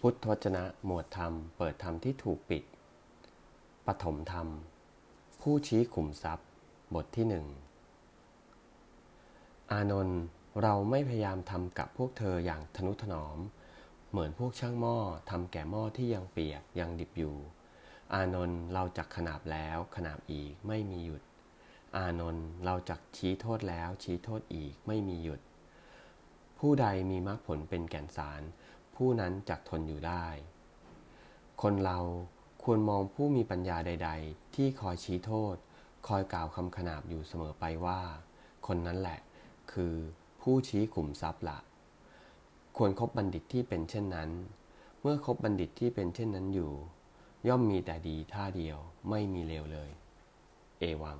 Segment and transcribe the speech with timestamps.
[0.00, 2.64] พุทธวจนะหมวดธรรม เปิดธรรมที่ถูกปิด
[3.86, 4.48] ปฐมธรรม
[5.40, 6.48] ผู้ชี้ขุมทรัพย์
[6.94, 7.46] บทที่หนึ่ง
[9.72, 10.20] อานนท์
[10.62, 13.38] เราไม่พยายามทำกับพวกเธออย่างทนุถนอม
[14.10, 14.96] เหมือนพวกช่างหม้อ
[15.30, 17.36] ทำแก่หม้อที่ยังเปียกยังดิบอยู่
[18.14, 21.22] อานนท์เราจักขนาบแล้วขนาบอีกไม่มีหยุด
[21.96, 25.40] อานนท์เราจักชี้โทษแล้วชี้โทษอีกไม่มีหยุด
[26.58, 28.42] ผู้ใดมีมรรคผลเป็นแก่นสาร
[28.96, 30.26] ผู้นั้นจักทนอยู่ได้
[31.62, 31.98] คนเรา
[32.64, 35.56] ควรมองผู้มีปัญญาใด ๆ ที่คอยชี้โทษ
[36.08, 38.00] คอยกล่าวคำขนาบอยู่เสมอไปว่า
[38.66, 39.20] คนนั้นแหละ
[39.72, 39.94] คือ
[40.40, 41.58] ผู้ชี้ขุมทรัพย์ละ
[42.76, 44.30] ควรครบบัณฑิตที่เป็นเช่นนั้น
[45.00, 46.72] เมื่อครบบัณฑิตที่เป็นเช่นนั้นอยู่
[47.48, 48.78] ย่อมมีแต่ดีท่าเดียว
[49.10, 49.90] ไม่มีเลวเลย
[50.78, 51.18] เอวัง